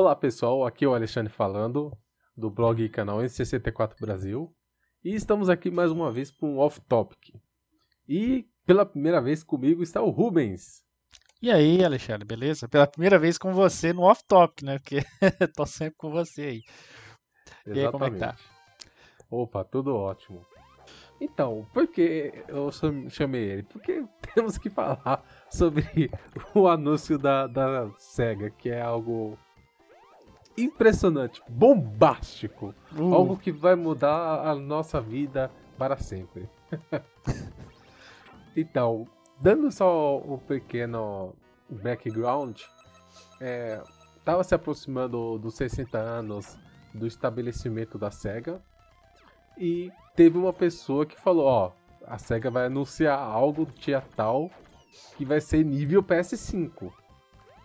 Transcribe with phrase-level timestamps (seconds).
[0.00, 1.90] Olá pessoal, aqui é o Alexandre falando
[2.36, 4.54] do blog e canal N64 Brasil
[5.02, 7.34] e estamos aqui mais uma vez para um off topic.
[8.08, 10.84] E pela primeira vez comigo está o Rubens.
[11.42, 12.68] E aí, Alexandre, beleza?
[12.68, 14.78] Pela primeira vez com você no off topic, né?
[14.78, 15.00] Porque
[15.56, 16.62] tô sempre com você aí.
[17.66, 17.76] Exatamente.
[17.76, 18.36] E aí, como é que tá?
[19.28, 20.46] Opa, tudo ótimo.
[21.20, 22.70] Então, por que eu
[23.10, 23.62] chamei ele?
[23.64, 26.08] Porque temos que falar sobre
[26.54, 29.36] o anúncio da, da SEGA, que é algo
[30.62, 32.74] impressionante, bombástico.
[32.96, 33.14] Uh.
[33.14, 36.48] Algo que vai mudar a nossa vida para sempre.
[38.56, 39.06] então,
[39.40, 41.34] dando só um pequeno
[41.68, 42.60] background,
[43.40, 43.82] é,
[44.24, 46.58] tava se aproximando dos 60 anos
[46.92, 48.60] do estabelecimento da SEGA
[49.56, 51.72] e teve uma pessoa que falou, ó,
[52.06, 54.50] a SEGA vai anunciar algo dia tal
[55.16, 56.92] que vai ser nível PS5.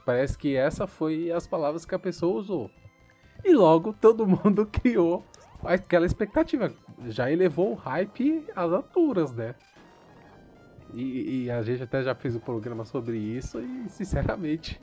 [0.06, 2.70] Parece que essa foi as palavras que a pessoa usou.
[3.44, 5.24] E logo todo mundo criou
[5.64, 6.74] aquela expectativa.
[7.08, 9.56] Já elevou o hype às alturas, né?
[10.94, 14.80] E, e, a gente até já fez um programa sobre isso e, sinceramente,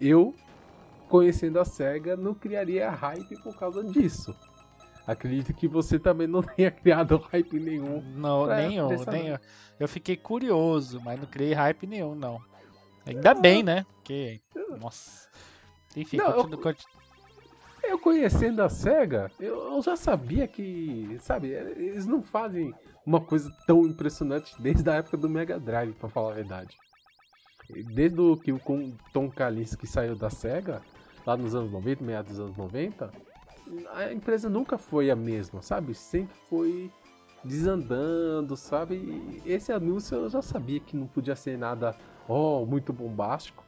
[0.00, 0.32] eu,
[1.08, 4.34] conhecendo a SEGA, não criaria hype por causa disso.
[5.04, 8.00] Acredito que você também não tenha criado hype nenhum.
[8.14, 9.38] Não, nenhum, nenhum.
[9.78, 12.40] Eu fiquei curioso, mas não criei hype nenhum, não.
[13.04, 13.84] Ainda bem, né?
[13.94, 14.40] Porque,
[14.80, 15.28] nossa.
[15.96, 16.48] Enfim, não, eu...
[17.90, 22.72] Eu conhecendo a SEGA, eu, já sabia que, sabe, eles não fazem
[23.04, 26.78] uma coisa tão impressionante desde a época do Mega Drive, pra falar a verdade.
[27.92, 28.60] Desde o que o
[29.12, 30.80] Tom Kalinske saiu da SEGA,
[31.26, 33.10] lá nos anos 90, meados dos anos 90,
[33.92, 35.92] a empresa nunca foi a mesma, sabe?
[35.92, 36.92] Sempre foi
[37.42, 38.94] desandando, sabe?
[38.94, 41.96] E esse anúncio eu já sabia que não podia ser nada,
[42.28, 43.64] oh, muito bombástico.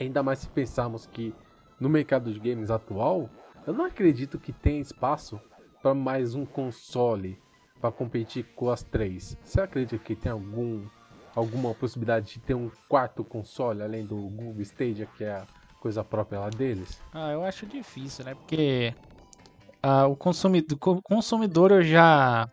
[0.00, 1.32] Ainda mais se pensarmos que
[1.80, 3.28] no mercado de games atual,
[3.66, 5.40] eu não acredito que tenha espaço
[5.82, 7.40] para mais um console
[7.80, 9.36] para competir com as três.
[9.42, 10.86] Você acredita que tem algum
[11.34, 15.46] alguma possibilidade de ter um quarto console além do Google Stadia, que é a
[15.80, 17.00] coisa própria lá deles?
[17.14, 18.34] Ah, eu acho difícil, né?
[18.34, 18.92] Porque
[19.82, 22.50] ah, o consumidor, consumidor já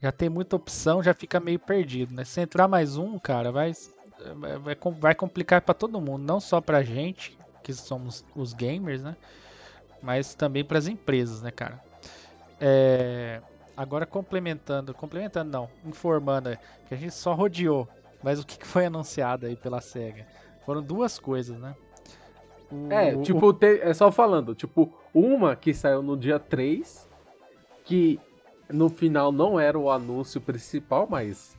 [0.00, 2.24] já tem muita opção, já fica meio perdido, né?
[2.24, 3.72] Se entrar mais um, cara, vai
[4.62, 7.37] vai, vai complicar para todo mundo, não só pra gente,
[7.68, 9.14] que somos os gamers, né?
[10.02, 11.78] Mas também para as empresas, né, cara?
[12.58, 13.42] É...
[13.76, 16.56] Agora complementando, complementando não, informando
[16.88, 17.86] que a gente só rodeou,
[18.22, 20.26] mas o que foi anunciado aí pela SEGA?
[20.64, 21.76] Foram duas coisas, né?
[22.72, 23.52] O, é, tipo, o...
[23.52, 27.06] Te, é só falando, tipo, uma que saiu no dia 3,
[27.84, 28.18] que
[28.68, 31.56] no final não era o anúncio principal, mas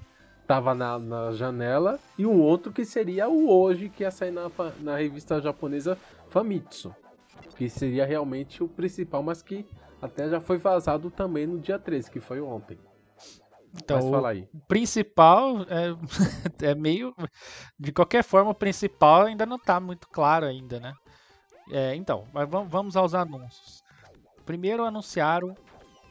[0.50, 4.50] tava na, na janela, e um outro que seria o hoje, que ia sair na,
[4.80, 5.96] na revista japonesa
[6.28, 6.92] Famitsu,
[7.56, 9.64] que seria realmente o principal, mas que
[10.02, 12.80] até já foi vazado também no dia 13, que foi ontem.
[13.76, 17.14] Então, o principal é, é, meio.
[17.78, 20.94] De qualquer forma, o principal ainda não está muito claro ainda, né?
[21.72, 23.84] É, então, mas vamos aos anúncios.
[24.48, 25.54] Primeiro anunciaram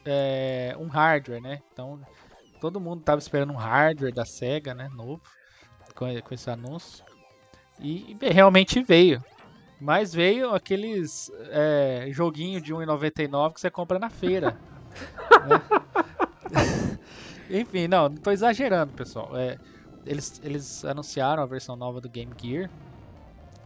[0.05, 1.59] é, um hardware, né?
[1.73, 1.99] Então,
[2.59, 5.21] todo mundo tava esperando um hardware da SEGA, né, novo,
[5.95, 7.03] com, com esse anúncio.
[7.79, 9.23] E, e realmente veio.
[9.79, 14.57] Mas veio aqueles é, joguinho de 1,99 que você compra na feira.
[15.47, 16.99] né?
[17.49, 19.35] Enfim, não, não tô exagerando, pessoal.
[19.37, 19.57] É,
[20.05, 22.69] eles, eles anunciaram a versão nova do Game Gear.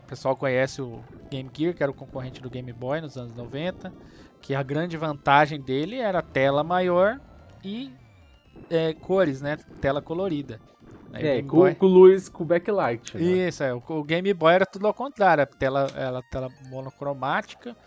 [0.04, 3.34] O pessoal conhece o Game Gear, que era o concorrente do Game Boy nos anos
[3.34, 3.92] 90.
[4.42, 7.20] Que a grande vantagem dele era a tela maior
[7.64, 7.92] e
[8.70, 9.58] é, cores, né?
[9.80, 10.60] Tela colorida.
[11.14, 11.76] Aí é, com, Boy...
[11.76, 13.16] com luz, com backlight.
[13.16, 13.48] Né?
[13.48, 13.74] Isso, é.
[13.74, 15.44] O, Game Boy era tudo ao contrário.
[15.44, 17.78] A tela, ela, tela monocromática,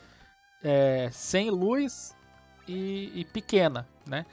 [0.62, 2.14] é, sem luz
[2.68, 4.24] e, e, pequena, né?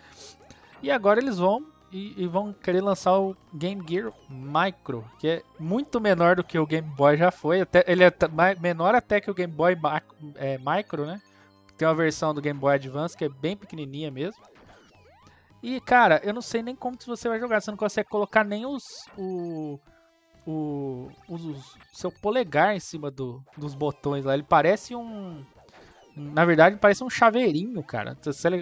[0.81, 5.43] E agora eles vão e, e, vão querer lançar o Game Gear Micro, que é
[5.59, 7.61] muito menor do que o Game Boy já foi.
[7.61, 8.11] Até, ele é
[8.59, 9.75] menor até que o Game Boy
[10.35, 11.19] é, Micro, né?
[11.77, 14.41] Tem uma versão do Game Boy Advance que é bem pequenininha mesmo.
[15.63, 17.61] E, cara, eu não sei nem como você vai jogar.
[17.61, 19.05] Você não consegue colocar nem os.
[19.17, 19.79] O,
[20.45, 21.55] o, o
[21.93, 24.33] seu polegar em cima do, dos botões lá.
[24.33, 25.41] Ele parece um.
[26.15, 28.17] Na verdade, parece um chaveirinho, cara.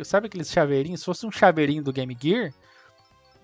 [0.06, 1.00] Sabe aqueles chaveirinhos?
[1.00, 2.54] Se fosse um chaveirinho do Game Gear,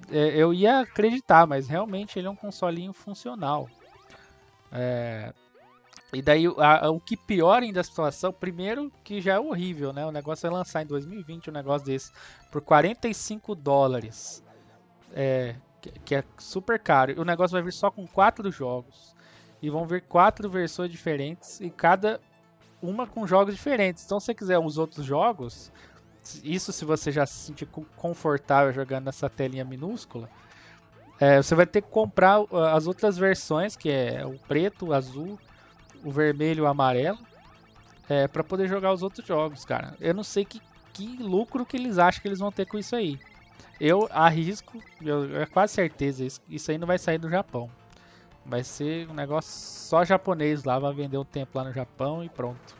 [0.09, 3.67] é, eu ia acreditar, mas realmente ele é um consolinho funcional.
[4.71, 5.33] É,
[6.13, 10.05] e daí a, o que piora ainda a situação, primeiro que já é horrível, né?
[10.05, 12.11] O negócio é lançar em 2020 um negócio desse
[12.51, 14.43] por 45 dólares.
[15.13, 17.19] É, que, que é super caro.
[17.19, 19.15] O negócio vai vir só com quatro jogos.
[19.61, 21.59] E vão vir quatro versões diferentes.
[21.59, 22.21] E cada
[22.81, 24.05] uma com jogos diferentes.
[24.05, 25.71] Então, se você quiser os outros jogos,
[26.43, 30.29] isso se você já se sentir confortável jogando nessa telinha minúscula,
[31.19, 34.93] é, você vai ter que comprar uh, as outras versões, que é o preto, o
[34.93, 35.39] azul,
[36.03, 37.19] o vermelho e o amarelo,
[38.09, 39.95] é, para poder jogar os outros jogos, cara.
[39.99, 40.61] Eu não sei que,
[40.93, 43.19] que lucro que eles acham que eles vão ter com isso aí.
[43.79, 47.69] Eu arrisco, eu, é quase certeza, isso, isso aí não vai sair do Japão.
[48.45, 52.29] Vai ser um negócio só japonês lá, vai vender um tempo lá no Japão e
[52.29, 52.75] pronto.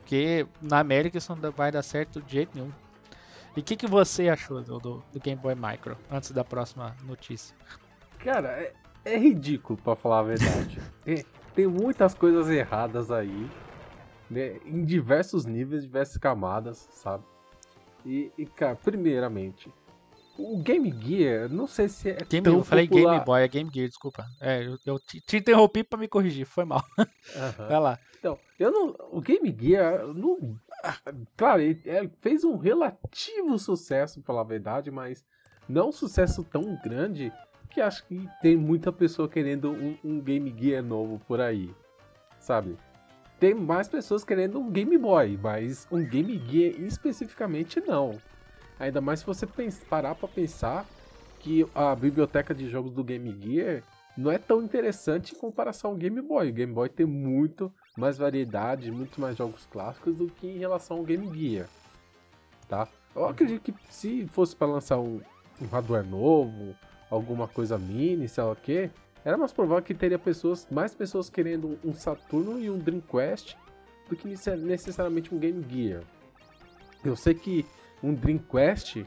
[0.00, 2.70] Porque na América isso não vai dar certo de jeito nenhum.
[3.56, 6.94] E o que, que você achou do, do, do, Game Boy Micro, antes da próxima
[7.04, 7.56] notícia?
[8.18, 8.72] Cara, é,
[9.04, 10.78] é ridículo, pra falar a verdade.
[11.60, 13.48] tem, muitas coisas erradas aí,
[14.30, 17.24] né, em diversos níveis, diversas camadas, sabe?
[18.04, 19.70] E, e, cara, primeiramente,
[20.38, 23.12] o Game Gear, não sei se é Game, tão Eu falei popular...
[23.12, 24.24] Game Boy, é Game Gear, desculpa.
[24.40, 26.82] É, eu, eu te, te, interrompi pra me corrigir, foi mal.
[27.30, 27.68] Uhum.
[27.68, 27.98] Vai lá.
[28.18, 30.58] Então, eu não, o Game Gear, não,
[31.36, 35.24] claro, ele, ele fez um relativo sucesso, pra falar a verdade, mas
[35.68, 37.32] não um sucesso tão grande
[37.70, 41.70] que acho que tem muita pessoa querendo um, um Game Gear novo por aí,
[42.38, 42.76] sabe?
[43.38, 48.18] Tem mais pessoas querendo um Game Boy, mas um Game Gear especificamente não.
[48.78, 49.46] Ainda mais se você
[49.88, 50.86] parar para pensar
[51.38, 53.82] que a biblioteca de jogos do Game Gear
[54.16, 56.50] não é tão interessante em comparação ao Game Boy.
[56.50, 60.98] O Game Boy tem muito mais variedade, muito mais jogos clássicos do que em relação
[60.98, 61.68] ao Game Gear,
[62.68, 62.88] tá?
[63.14, 65.20] Eu acredito que se fosse para lançar um,
[65.60, 66.74] um, hardware novo,
[67.10, 68.90] alguma coisa mini, sei lá o que,
[69.24, 73.56] era mais provável que teria pessoas, mais pessoas querendo um Saturno e um Dreamcast
[74.08, 76.02] do que necessariamente um Game Gear.
[77.04, 77.66] Eu sei que
[78.02, 79.06] um Dreamcast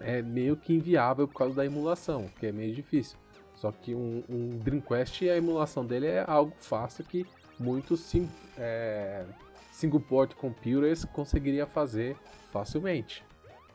[0.00, 3.18] é meio que inviável por causa da emulação, que é meio difícil.
[3.54, 7.26] Só que um, um Dreamcast, a emulação dele é algo fácil que
[7.58, 9.24] muitos sim, é,
[9.70, 12.16] single port computers conseguiria fazer
[12.50, 13.22] facilmente.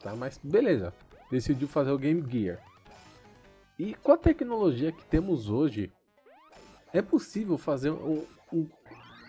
[0.02, 0.16] Tá?
[0.16, 0.94] Mas beleza,
[1.32, 2.60] decidiu fazer o Game Gear.
[3.77, 5.92] E com a tecnologia que temos hoje,
[6.94, 8.68] é possível fazer um, um,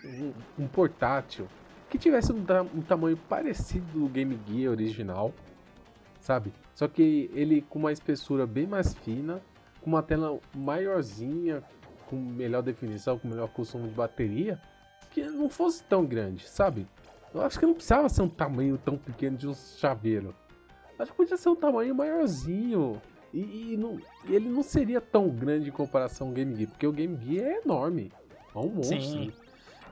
[0.05, 1.47] um, um portátil
[1.89, 2.43] que tivesse um,
[2.81, 5.33] tamanho parecido do Game Gear original,
[6.19, 6.53] sabe?
[6.73, 9.41] Só que ele com uma espessura bem mais fina,
[9.81, 11.63] com uma tela maiorzinha,
[12.07, 14.61] com melhor definição, com melhor consumo de bateria,
[15.11, 16.87] que não fosse tão grande, sabe?
[17.33, 20.33] Eu acho que não precisava ser um tamanho tão pequeno de um chaveiro.
[20.97, 23.01] Acho que podia ser um tamanho maiorzinho.
[23.33, 26.91] E, e, não, ele não seria tão grande em comparação ao Game Gear, porque o
[26.91, 28.11] Game Gear é enorme.
[28.55, 29.01] É um monstro.
[29.01, 29.31] Sim.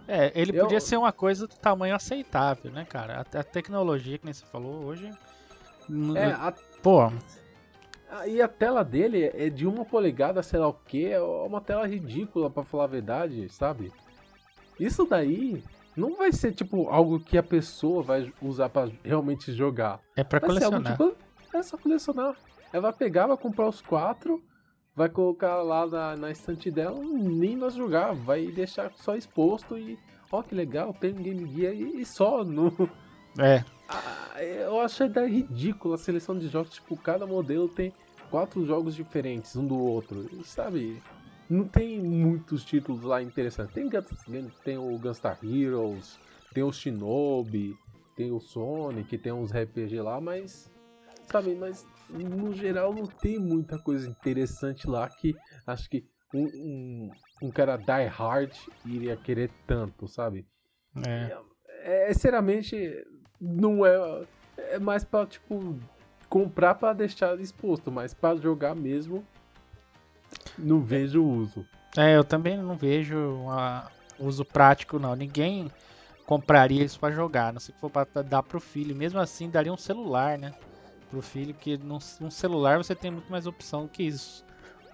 [0.08, 0.64] É, ele eu...
[0.64, 3.26] podia ser uma coisa do tamanho aceitável, né, cara?
[3.34, 5.12] A, a tecnologia que nem você falou hoje.
[6.16, 6.54] É, a...
[6.82, 7.12] Pô.
[8.28, 11.88] E a tela dele é de uma polegada, sei lá o que, é uma tela
[11.88, 13.92] ridícula, para falar a verdade, sabe?
[14.80, 15.64] Isso daí
[15.96, 20.00] não vai ser tipo algo que a pessoa vai usar para realmente jogar.
[20.16, 20.94] É para colecionar.
[20.94, 21.16] Tipo,
[21.58, 22.36] é só colecionar.
[22.72, 24.44] Ela vai pegar, vai comprar os quatro,
[24.96, 29.98] vai colocar lá na, na estante dela, nem vai jogar, vai deixar só exposto e
[30.32, 32.72] ó que legal, tem um Game Gear e, e só no
[33.38, 33.64] É.
[33.90, 37.94] Ah, eu achei até ridículo a seleção de jogos, tipo, cada modelo tem
[38.30, 41.02] quatro jogos diferentes um do outro, sabe?
[41.50, 43.74] Não tem muitos títulos lá interessantes.
[43.74, 43.90] Tem,
[44.64, 46.18] tem o Gunstar Heroes,
[46.54, 47.78] tem o Shinobi,
[48.16, 50.72] tem o Sonic, tem uns RPG lá, mas.
[51.28, 57.12] Sabe, mas no geral não tem muita coisa interessante lá que acho que um, um,
[57.42, 58.54] um cara die hard
[58.86, 60.46] iria querer tanto, sabe?
[61.06, 61.38] É.
[61.80, 62.76] é, é sinceramente,
[63.40, 64.26] não é.
[64.58, 65.78] É mais pra, tipo,
[66.30, 69.26] comprar para deixar exposto, mas para jogar mesmo,
[70.58, 71.66] não vejo uso.
[71.98, 75.16] É, eu também não vejo uma, uso prático, não.
[75.16, 75.72] Ninguém
[76.26, 78.96] compraria isso para jogar, não sei se for para dar pro filho.
[78.96, 80.54] Mesmo assim, daria um celular, né?
[81.16, 84.44] Pro filho, que num, num celular você tem muito mais opção que isso.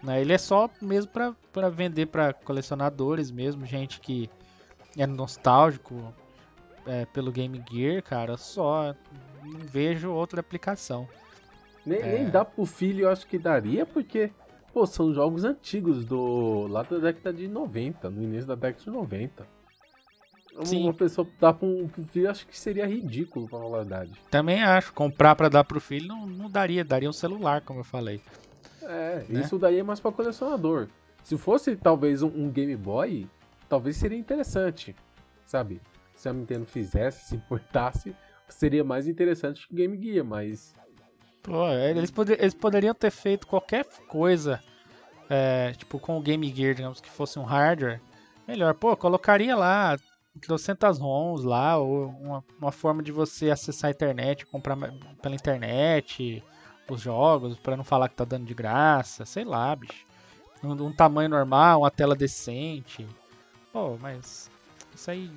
[0.03, 0.21] Né?
[0.21, 1.11] Ele é só mesmo
[1.51, 4.29] para vender para colecionadores mesmo, gente que
[4.95, 6.13] é nostálgico
[6.85, 8.95] é, pelo Game Gear, cara, só
[9.43, 11.09] não vejo outra aplicação.
[11.83, 12.19] Nem, é...
[12.19, 14.31] nem dá pro filho, eu acho que daria, porque
[14.71, 16.67] Pô, são jogos antigos do.
[16.67, 19.45] lá da década de 90, no início da década de 90.
[20.63, 20.83] Sim.
[20.83, 24.11] Uma pessoa dar pra um filho, acho que seria ridículo, pra falar a verdade.
[24.29, 24.93] Também acho.
[24.93, 28.21] Comprar pra dar pro filho não, não daria, daria um celular, como eu falei.
[28.81, 29.41] É, né?
[29.41, 30.87] isso daí é mais pra colecionador.
[31.23, 33.27] Se fosse talvez um, um, Game Boy,
[33.69, 34.95] talvez seria interessante,
[35.45, 35.81] sabe?
[36.15, 38.15] Se a Nintendo fizesse, se importasse,
[38.47, 40.75] seria mais interessante que o Game Gear, mas
[41.41, 44.59] Pô, eles, poder, eles poderiam ter feito qualquer coisa,
[45.29, 47.99] é, tipo com o Game Gear, digamos que fosse um hardware,
[48.47, 48.73] melhor.
[48.75, 49.97] Pô, colocaria lá
[50.39, 54.77] trocentas ROMs lá, ou uma, uma forma de você acessar a internet, comprar
[55.21, 56.43] pela internet
[56.89, 60.05] os jogos, para não falar que tá dando de graça, sei lá, bicho.
[60.63, 63.07] Um, um tamanho normal, uma tela decente.
[63.71, 64.51] Pô, mas
[64.93, 65.31] isso aí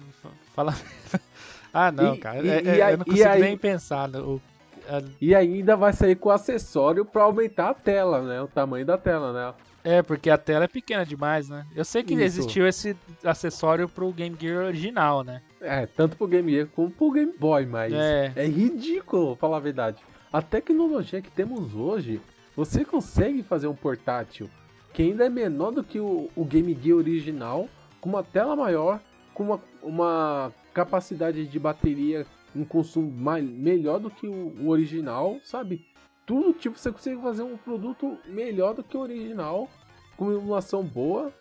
[0.55, 0.75] fala.
[1.73, 2.45] ah, não, E- cara.
[2.45, 4.09] e- é- e é- eu não consigo aí- nem pensar.
[4.09, 4.43] no-
[4.89, 8.43] a- E ainda vai sair com acessório pra aumentar a tela, né?
[8.43, 9.55] O tamanho da tela, né?
[9.85, 11.67] É, porque a tela é pequena demais, né?
[11.77, 12.23] Eu sei que Isso.
[12.23, 15.43] existiu esse acessório pro Game Gear original, né?
[15.61, 18.33] É, tanto pro Game Gear como pro Game Boy, mas É.
[18.35, 20.03] é, ridículo, falar a verdade.
[20.33, 22.21] A tecnologia que temos hoje,
[22.57, 24.49] você consegue fazer um portátil
[24.95, 27.69] que ainda é menor do que o, o Game Gear original,
[28.01, 29.01] com uma tela maior,
[29.35, 32.25] com uma, uma capacidade de bateria,
[32.55, 35.85] um consumo mais, melhor do que o, o original, sabe?
[36.27, 39.69] Tudo tipo, você consegue fazer um produto melhor do que o original,
[40.17, 41.33] com uma emulação boa.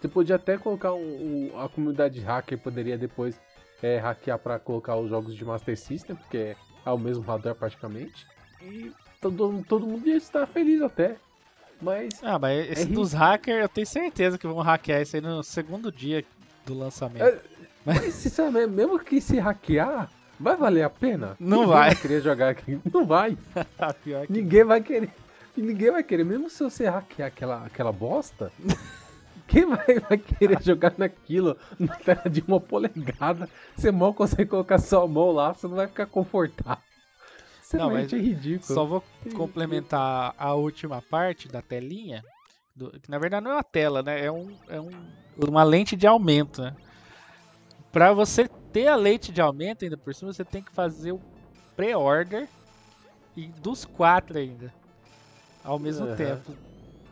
[0.00, 3.38] Você podia até colocar um, um- a comunidade hacker poderia depois
[3.82, 8.26] é, hackear para colocar os jogos de Master System, porque é o mesmo hardware praticamente.
[8.62, 11.16] E todo, todo mundo ia estar feliz até.
[11.80, 15.20] Mas Ah, mas esse ri- dos hackers, eu tenho certeza que vão hackear isso aí
[15.22, 16.24] no segundo dia
[16.64, 17.22] do lançamento.
[17.22, 17.38] É,
[17.84, 21.36] Mas, sinceramente, mesmo que se hackear, vai valer a pena?
[21.40, 21.94] Não Ninguém vai.
[21.94, 22.80] querer jogar aqui.
[22.92, 23.36] Não vai.
[23.78, 24.14] Ah, que...
[24.30, 25.10] Ninguém vai querer.
[25.56, 26.24] Ninguém vai querer.
[26.24, 28.52] Mesmo se você hackear aquela, aquela bosta,
[29.48, 33.48] quem vai, vai querer jogar naquilo na tela de uma polegada?
[33.74, 36.82] Você mal consegue colocar sua mão lá, você não vai ficar confortável.
[37.62, 38.74] Sinceramente é ridículo.
[38.74, 39.02] Só vou
[39.34, 42.22] complementar a última parte da telinha.
[42.74, 44.24] do- que na verdade não é uma tela, né?
[44.24, 44.90] É, um, é um,
[45.48, 46.76] uma lente de aumento, né?
[47.90, 51.20] Pra você ter a lente de aumento ainda por cima, você tem que fazer o
[51.74, 52.46] pré-order
[53.34, 54.70] e dos quatro ainda.
[55.64, 56.14] Ao mesmo Aham.
[56.16, 56.52] tempo.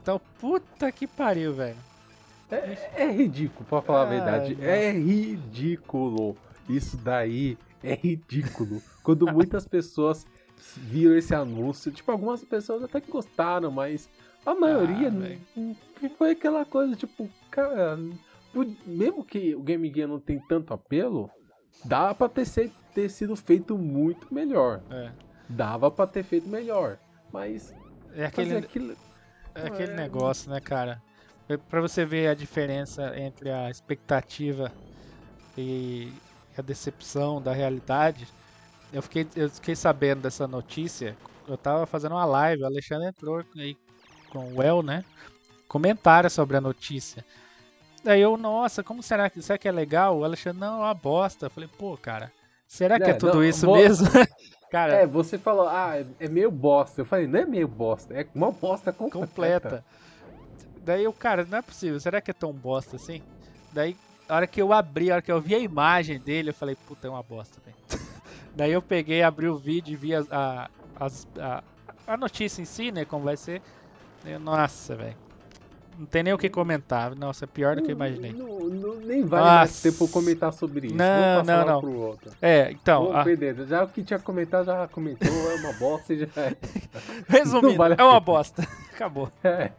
[0.02, 1.78] Então, puta que pariu, velho.
[2.50, 4.54] É, é ridículo, pra falar a verdade.
[4.54, 4.66] nossa.
[4.66, 6.37] É ridículo.
[6.68, 8.83] Isso daí é ridículo.
[9.02, 10.26] Quando muitas pessoas
[10.76, 14.06] viram esse anúncio, tipo, algumas pessoas até que gostaram, mas
[14.44, 17.99] a maioria Ah, não- não- foi aquela coisa, tipo, cara,
[18.85, 21.30] mesmo que o Game Gear não tem tanto apelo,
[21.85, 24.83] dá pra ter, se- ter sido feito muito melhor.
[24.90, 25.11] É,
[25.49, 26.99] Dava pra ter feito melhor.
[27.33, 27.75] Mas
[28.14, 28.97] é aquele, aquilo.
[29.54, 29.97] É aquele É.
[29.97, 31.00] negócio, né, cara?
[31.49, 34.73] É Pra você ver a diferença entre a expectativa
[35.57, 36.12] e
[36.57, 38.26] a decepção da realidade,
[38.93, 41.16] eu fiquei, eu fiquei sabendo dessa notícia.
[41.47, 43.76] Eu tava fazendo uma live, o Alexandre entrou aí
[44.31, 45.04] com o El, né?
[45.69, 47.25] Comentário sobre a notícia.
[48.04, 50.18] Daí eu, nossa, como será que será que é legal?
[50.18, 51.46] O Alexandre, não, é uma bosta.
[51.46, 52.30] Eu falei, pô, cara,
[52.68, 54.06] será que é, É, tudo não, isso vou- mesmo?
[54.70, 57.00] cara, É, você falou, ah, é- meio bosta.
[57.00, 59.26] Eu falei, não é meio bosta, é uma bosta completa.
[59.26, 59.84] completa.
[60.82, 63.23] Daí o cara, não é possível, será que é tão bosta assim?
[63.73, 63.96] Daí,
[64.28, 66.76] a hora que eu abri, a hora que eu vi a imagem dele, eu falei,
[66.76, 67.76] puta, é uma bosta, velho.
[68.54, 71.62] Daí eu peguei, abri o vídeo e vi a, as- a,
[72.06, 73.62] a notícia em si, né, como vai ser.
[74.25, 75.16] Eu, nossa, velho.
[75.98, 77.14] Não tem nem o que comentar.
[77.14, 78.32] Nossa, é pior do que eu imaginei.
[78.32, 79.90] Não, não- nem vale mais Nossa.
[79.90, 80.96] tempo comentar sobre isso.
[80.96, 81.80] Não, não, não.
[81.80, 82.30] Pro outro.
[82.42, 83.66] É, então, Vamos a- perder.
[83.66, 86.56] Já o que tinha comentado, já comentou, é uma bosta e já é.
[87.28, 88.66] resumindo, vale é uma bosta.
[88.94, 89.30] Acabou.
[89.42, 89.70] É,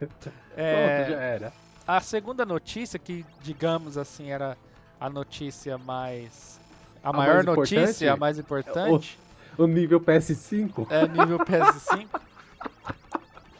[0.56, 1.52] É, Pronto, já era.
[1.86, 4.56] A segunda notícia, que digamos assim era
[5.00, 6.58] a notícia mais.
[7.02, 8.08] A, A maior mais notícia, importante?
[8.08, 9.18] a mais importante,
[9.56, 10.86] O nível PS5.
[10.90, 12.06] é nível PS5.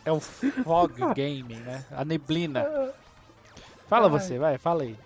[0.06, 1.84] É o Fog Gaming, né?
[1.90, 2.64] A neblina.
[3.88, 4.10] Fala Ai.
[4.10, 4.96] você, vai, fala aí.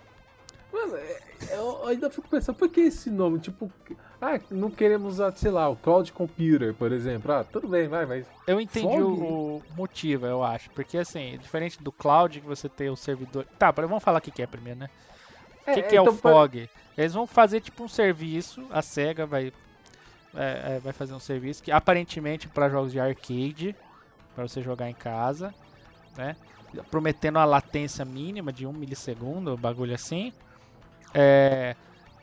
[0.72, 1.20] Mano, é-
[1.52, 3.40] eu ainda fico pensando, por que esse nome?
[3.40, 3.70] Tipo,
[4.20, 7.32] ah, não queremos usar, sei lá, o Cloud Computer, por exemplo.
[7.32, 8.26] Ah, tudo bem, vai, mas.
[8.46, 10.70] Eu entendi o, o motivo, eu acho.
[10.70, 13.44] Porque assim, diferente do cloud que você tem o servidor.
[13.58, 14.90] Tá, vamos falar o que que é primeiro, né?
[15.66, 16.68] O que, que é o então, pra- Fog?
[16.96, 19.52] Eles vão fazer tipo um serviço, a SEGA vai,
[20.34, 23.74] é, é, vai fazer um serviço que aparentemente para jogos de arcade,
[24.34, 25.54] para você jogar em casa,
[26.16, 26.36] né?
[26.90, 30.32] Prometendo a latência mínima de um milissegundo, bagulho assim.
[31.14, 31.76] É,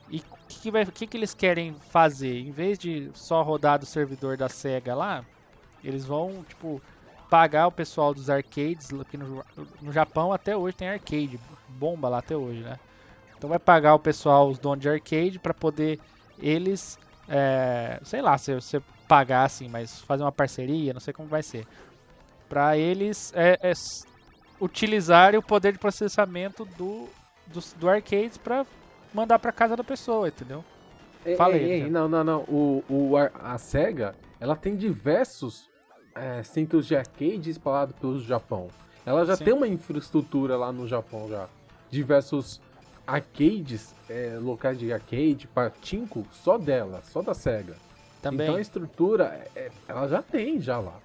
[0.07, 2.39] e o que, que, vai- que, que eles querem fazer?
[2.41, 5.25] Em vez de só rodar do servidor da SEGA lá,
[5.83, 6.83] eles vão, tipo,
[7.29, 8.91] pagar o pessoal dos arcades.
[8.93, 9.45] Aqui no,
[9.81, 12.79] no Japão até hoje tem arcade, bomba lá até hoje, né?
[13.37, 16.01] Então vai pagar o pessoal, os donos de arcade, para poder
[16.37, 21.29] eles, é, sei lá, se você pagar assim, mas fazer uma parceria, não sei como
[21.29, 21.67] vai ser,
[22.47, 23.73] para eles é, é
[24.59, 27.07] utilizarem o poder de processamento do,
[27.47, 28.65] do, do arcades para
[29.13, 30.63] mandar para casa da pessoa, entendeu?
[31.25, 32.39] Ei, Fala ei, ei, não, não, não.
[32.41, 35.69] O, o, a, a SEGA, ela tem diversos
[36.15, 38.69] é, centros de arcade espalhados pelo Japão.
[39.05, 39.45] Ela já Sim.
[39.45, 41.47] tem uma infraestrutura lá no Japão já.
[41.89, 42.61] Diversos
[43.05, 47.75] arcades, é, locais de arcade, patinco, só dela, só da SEGA.
[48.21, 48.45] Também.
[48.45, 50.99] Então a estrutura, é, ela já tem já lá.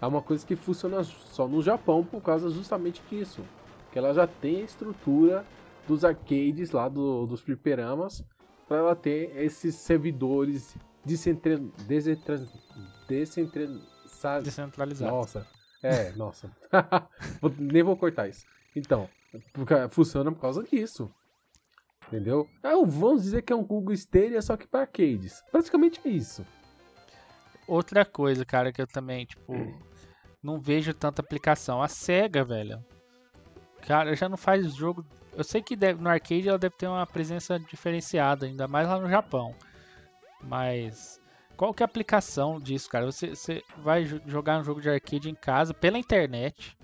[0.00, 3.42] É uma coisa que funciona só no Japão por causa justamente disso.
[3.92, 5.44] Que ela já tem a estrutura
[5.86, 8.24] dos arcades lá, do, dos fliperamas,
[8.68, 12.46] para ela ter esses servidores descentra, descentra,
[13.08, 14.44] descentralizados.
[14.44, 15.10] Descentralizado.
[15.10, 15.46] Nossa,
[15.82, 16.50] é, nossa.
[17.58, 18.46] Nem vou cortar isso.
[18.76, 19.08] Então,
[19.90, 21.10] funciona por causa disso.
[22.06, 22.48] Entendeu?
[22.62, 25.42] Ah, vamos dizer que é um Google Stadia só que para arcades.
[25.50, 26.44] Praticamente é isso.
[27.68, 29.52] Outra coisa, cara, que eu também, tipo,
[30.42, 31.82] não vejo tanta aplicação.
[31.82, 32.82] A SEGA, velho.
[33.86, 35.04] Cara, já não faz jogo.
[35.36, 38.98] Eu sei que deve, no arcade ela deve ter uma presença diferenciada, ainda mais lá
[38.98, 39.54] no Japão.
[40.42, 41.20] Mas
[41.58, 43.04] qual que é a aplicação disso, cara?
[43.04, 46.74] Você, você vai jogar um jogo de arcade em casa pela internet.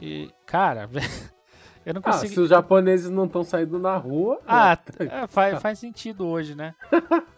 [0.00, 0.88] E, cara.
[1.84, 2.26] Eu não consigo...
[2.26, 4.38] Ah, se os japoneses não estão saindo na rua.
[4.46, 5.26] Ah, né?
[5.26, 6.74] faz, faz sentido hoje, né?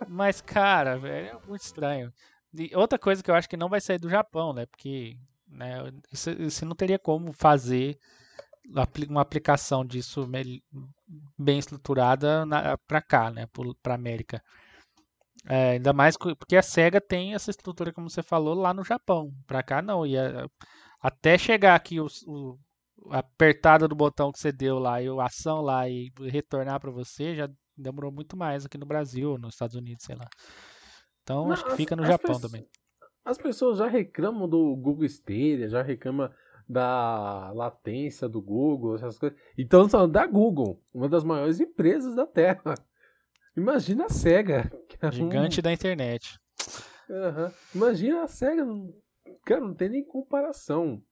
[0.08, 2.12] Mas, cara, velho, é muito estranho.
[2.54, 4.66] E outra coisa que eu acho que não vai sair do Japão, né?
[4.66, 5.16] Porque
[5.46, 5.78] né,
[6.12, 7.98] isso não teria como fazer
[9.08, 10.28] uma aplicação disso
[11.38, 12.46] bem estruturada
[12.86, 13.46] para cá, né?
[13.82, 14.42] Para América.
[15.46, 19.32] É, ainda mais porque a SEGA tem essa estrutura, como você falou, lá no Japão.
[19.46, 20.06] Para cá não.
[20.06, 20.46] E a,
[21.00, 22.58] até chegar aqui o, o
[23.10, 27.34] apertada do botão que você deu lá e a ação lá e retornar para você
[27.34, 30.28] já demorou muito mais aqui no Brasil, nos Estados Unidos, sei lá.
[31.22, 32.66] Então Não, acho que fica no Japão também.
[33.24, 36.30] As pessoas já reclamam do Google Stadia, já reclamam
[36.68, 39.38] da latência do Google, essas coisas.
[39.58, 42.74] Então falando da Google, uma das maiores empresas da Terra.
[43.56, 44.70] Imagina a SEGA.
[45.02, 45.62] É Gigante um...
[45.62, 46.38] da internet.
[47.08, 47.50] Uhum.
[47.74, 48.66] Imagina a SEGA.
[49.46, 51.02] Cara, não tem nem comparação.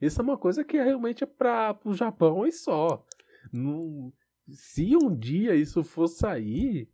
[0.00, 3.04] Isso é uma coisa que realmente é para o Japão e só.
[3.52, 4.12] Não,
[4.48, 6.88] se um dia isso for sair,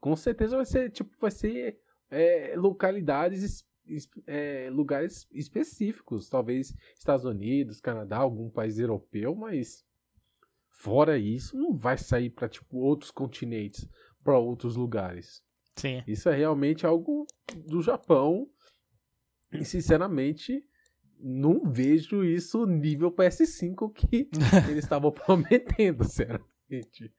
[0.00, 1.80] com certeza vai ser tipo vai ser
[2.12, 3.64] é, localidades
[4.26, 9.84] é, lugares específicos, talvez Estados Unidos, Canadá, algum país europeu, mas
[10.68, 13.88] fora isso não vai sair para tipo outros continentes,
[14.22, 15.42] para outros lugares.
[15.76, 16.02] Sim.
[16.06, 17.26] Isso é realmente algo
[17.66, 18.48] do Japão
[19.52, 20.64] e sinceramente
[21.18, 24.28] não vejo isso nível PS5 que
[24.70, 27.12] eles estavam prometendo, sinceramente.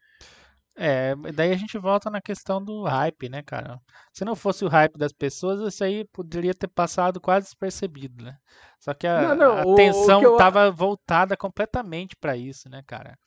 [0.76, 3.80] É, daí a gente volta na questão do hype, né, cara?
[4.12, 8.38] Se não fosse o hype das pessoas, isso aí poderia ter passado quase despercebido, né?
[8.80, 10.74] Só que a, não, não, a atenção estava eu...
[10.74, 13.18] voltada completamente para isso, né, cara?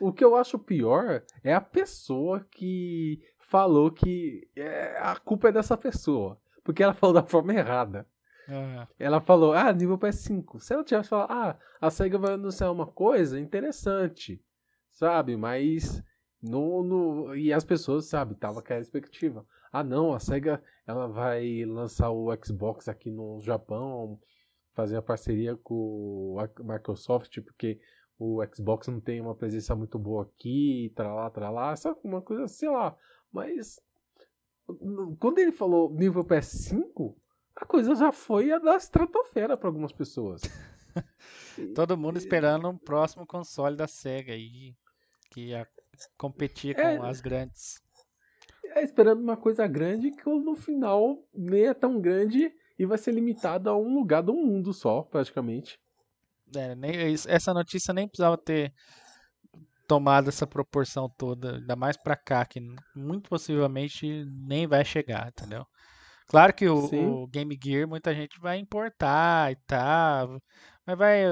[0.00, 5.52] O que eu acho pior é a pessoa que falou que é, a culpa é
[5.52, 6.38] dessa pessoa.
[6.64, 8.06] Porque ela falou da forma errada.
[8.48, 8.86] Uhum.
[8.98, 10.60] Ela falou, ah, nível PS5.
[10.60, 14.42] Se ela tivesse falado, ah, a SEGA vai anunciar uma coisa interessante,
[14.90, 15.36] sabe?
[15.36, 16.02] Mas
[16.48, 19.46] no, no, e as pessoas, sabe, tava aquela expectativa.
[19.72, 24.18] Ah, não, a SEGA ela vai lançar o Xbox aqui no Japão,
[24.74, 27.80] fazer a parceria com a Microsoft, porque
[28.18, 32.68] o Xbox não tem uma presença muito boa aqui, tralá, tralá, essa uma coisa, sei
[32.68, 32.96] lá.
[33.32, 33.80] Mas
[35.18, 37.14] quando ele falou nível PS5,
[37.56, 40.42] a coisa já foi a da estratosfera para algumas pessoas.
[41.74, 44.74] Todo mundo esperando um próximo console da SEGA aí,
[45.30, 45.66] que ia
[46.16, 47.82] competir com é, as grandes.
[48.64, 53.12] É, esperando uma coisa grande que no final nem é tão grande e vai ser
[53.12, 55.78] limitado a um lugar do mundo só, praticamente.
[56.54, 58.72] É, nem, essa notícia nem precisava ter
[59.86, 62.60] tomado essa proporção toda, ainda mais para cá, que
[62.94, 65.64] muito possivelmente nem vai chegar, entendeu?
[66.28, 70.42] Claro que o, o, Game Gear muita gente vai importar e tal,
[70.86, 71.22] mas vai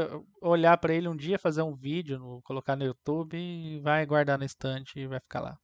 [0.40, 4.38] olhar para ele um dia, fazer um vídeo, no, colocar no YouTube e vai guardar
[4.38, 5.58] no estante e vai ficar lá.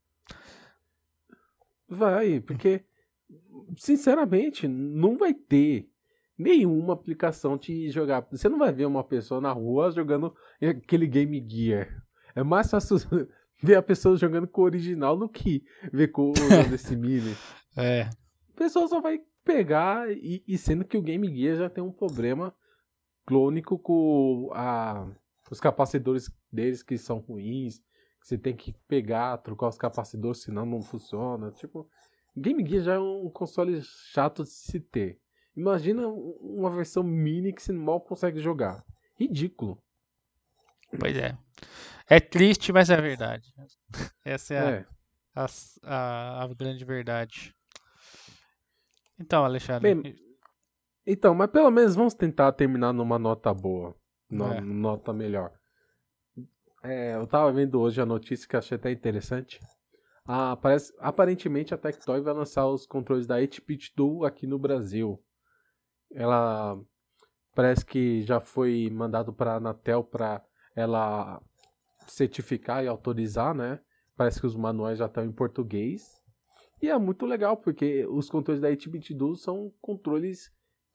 [1.88, 2.85] Vai, porque
[3.76, 5.88] sinceramente não vai ter
[6.38, 8.26] nenhuma aplicação de jogar.
[8.31, 11.88] Você não vai ver uma pessoa na rua jogando aquele Game Gear.
[12.35, 12.96] É mais fácil
[13.61, 17.35] ver a pessoa jogando com o original do que ver com o desse mini.
[17.76, 18.09] É
[18.61, 22.55] pessoa só vai pegar e, e, sendo que o Game Gear já tem um problema
[23.26, 25.09] clônico com a,
[25.50, 27.78] os capacitores deles que são ruins,
[28.20, 31.50] que você tem que pegar, trocar os capacitores, senão não funciona.
[31.52, 31.88] Tipo,
[32.37, 35.20] Game Gear já é um console chato de se ter.
[35.56, 38.85] Imagina uma versão mini que você mal consegue jogar.
[39.16, 39.83] Ridículo.
[40.98, 41.37] Pois é.
[42.09, 43.52] É triste, mas é verdade.
[44.24, 44.87] Essa é, é.
[45.35, 45.46] A,
[45.85, 47.54] a, a, grande verdade.
[49.18, 49.94] Então, Alexandre.
[49.94, 50.16] Bem,
[51.06, 53.94] então, mas pelo menos vamos tentar terminar numa nota boa.
[54.28, 54.60] Numa é.
[54.60, 55.52] nota melhor.
[56.82, 59.60] É, eu tava vendo hoje a notícia que achei até interessante.
[60.24, 65.22] Ah, parece, aparentemente a Tectoy vai lançar os controles da 8-bit Duo aqui no Brasil.
[66.12, 66.78] Ela
[67.54, 70.42] parece que já foi mandado para a Anatel para
[70.74, 71.42] ela
[72.06, 73.80] certificar e autorizar, né?
[74.16, 76.20] Parece que os manuais já estão em português.
[76.80, 80.50] E é muito legal, porque os controles da 8-bit Duo são controles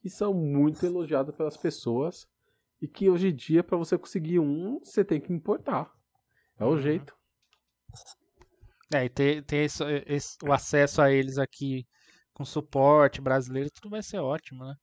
[0.05, 2.27] que são muito elogiados pelas pessoas.
[2.79, 5.91] E que hoje em dia, para você conseguir um, você tem que importar.
[6.59, 6.77] É o uhum.
[6.77, 7.15] jeito.
[8.93, 11.87] É, e ter, ter esse, esse, o acesso a eles aqui
[12.35, 14.75] com suporte brasileiro, tudo vai ser ótimo, né?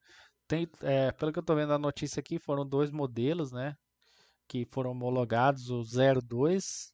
[0.48, 3.76] Tem, é, pelo que eu tô vendo a notícia aqui, foram dois modelos, né?
[4.48, 6.92] Que foram homologados, o 02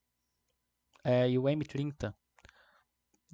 [1.03, 2.13] é, e o M30.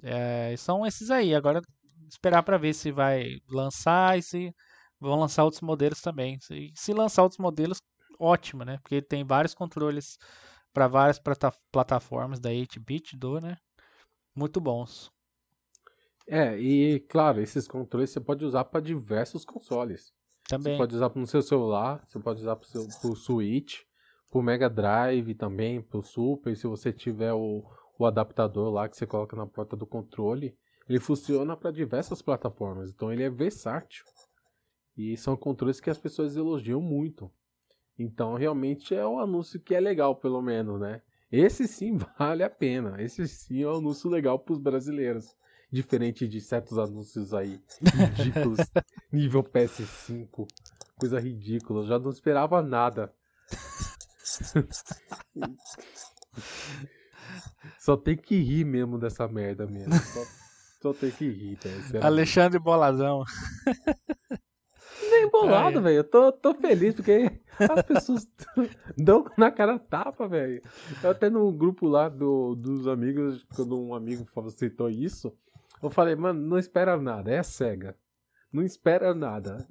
[0.01, 1.35] É, são esses aí.
[1.35, 1.61] Agora
[2.07, 4.55] esperar para ver se vai lançar e se
[4.99, 6.39] vão lançar outros modelos também.
[6.39, 7.81] Se, se lançar outros modelos,
[8.19, 8.77] ótimo, né?
[8.81, 10.17] Porque tem vários controles
[10.73, 13.57] para várias plata plataformas da 8-bit do, né?
[14.35, 15.09] Muito bons.
[16.27, 20.11] É, e claro, esses controles você pode usar para diversos consoles.
[20.47, 20.73] Também.
[20.73, 23.81] Você pode usar no seu celular, você pode usar para o Switch,
[24.29, 26.55] para o Mega Drive também, para o Super.
[26.55, 27.63] Se você tiver o,
[27.97, 32.91] o adaptador lá que você coloca na porta do controle, ele funciona para diversas plataformas.
[32.91, 34.03] Então ele é versátil.
[34.97, 37.31] E são controles que as pessoas elogiam muito.
[37.97, 41.01] Então realmente é um anúncio que é legal, pelo menos, né?
[41.31, 43.01] Esse sim vale a pena.
[43.01, 45.35] Esse sim é um anúncio legal para os brasileiros.
[45.71, 47.59] Diferente de certos anúncios aí
[48.15, 48.59] ridículos,
[49.11, 50.47] nível PS5,
[50.97, 51.81] coisa ridícula.
[51.81, 53.13] Eu já não esperava nada.
[57.79, 59.93] Só tem que rir mesmo dessa merda mesmo.
[59.93, 60.23] Só,
[60.81, 61.59] só tem que rir,
[61.91, 61.99] né?
[62.01, 63.23] Alexandre Boladão
[65.25, 65.97] nem bolado, velho.
[65.97, 68.27] Eu tô, tô feliz porque as pessoas
[68.97, 70.61] dão na cara tapa, velho.
[71.03, 75.35] Eu até no grupo lá do, dos amigos, quando um amigo citou isso,
[75.81, 77.95] eu falei, mano, não espera nada, é cega.
[78.51, 79.67] Não espera nada.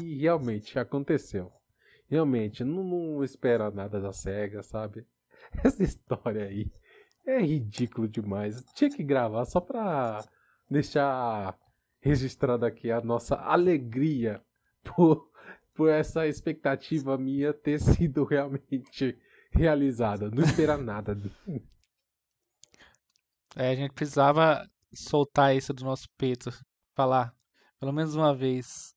[0.00, 1.52] E realmente aconteceu.
[2.08, 5.04] Realmente, não, não espera nada da SEGA, sabe?
[5.64, 6.70] Essa história aí
[7.26, 8.64] é ridículo demais.
[8.74, 10.24] Tinha que gravar só pra
[10.70, 11.58] deixar
[12.00, 14.40] registrado aqui a nossa alegria
[14.94, 15.30] por,
[15.74, 19.18] por essa expectativa minha ter sido realmente
[19.50, 20.30] realizada.
[20.30, 21.16] Não esperar nada.
[23.56, 26.50] É, a gente precisava soltar isso do nosso peito.
[26.94, 27.34] Falar,
[27.78, 28.94] pelo menos uma vez.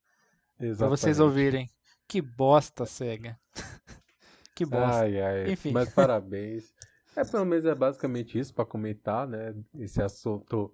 [0.59, 0.77] Exatamente.
[0.77, 1.69] Pra vocês ouvirem.
[2.07, 3.39] Que bosta, SEGA.
[4.55, 5.01] que bosta.
[5.01, 5.51] Ai, ai.
[5.51, 5.71] Enfim.
[5.71, 6.73] Mas parabéns.
[7.15, 9.53] É, pelo menos é basicamente isso para comentar, né?
[9.77, 10.73] Esse assunto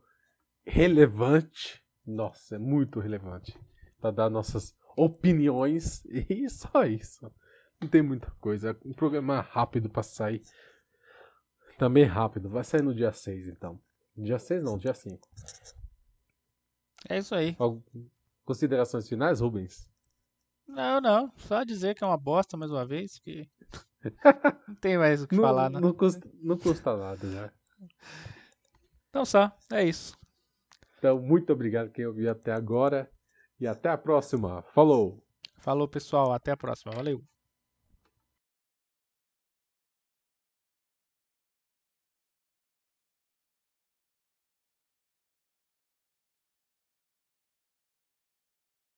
[0.66, 1.84] relevante.
[2.06, 3.58] Nossa, é muito relevante.
[4.00, 7.32] Para dar nossas opiniões e só isso.
[7.82, 8.78] Não tem muita coisa.
[8.86, 10.42] Um programa rápido para sair.
[11.78, 12.50] Também rápido.
[12.50, 13.80] Vai sair no dia 6, então.
[14.16, 15.28] Dia 6 não, dia 5.
[17.10, 17.56] É isso aí.
[18.46, 19.90] Considerações finais, Rubens?
[20.68, 21.32] Não, não.
[21.38, 23.20] Só dizer que é uma bosta mais uma vez.
[23.20, 23.50] Que...
[24.68, 25.80] não tem mais o que não, falar, né?
[25.80, 27.52] Não custa, não custa nada, né?
[29.10, 30.18] Então só, é isso.
[30.98, 33.10] Então, muito obrigado quem ouviu até agora.
[33.60, 34.62] E até a próxima.
[34.74, 35.24] Falou!
[35.58, 36.32] Falou, pessoal.
[36.34, 36.94] Até a próxima.
[36.94, 37.24] Valeu!